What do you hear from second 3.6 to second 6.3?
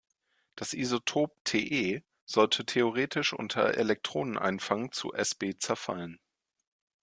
Elektroneneinfang zu Sb zerfallen.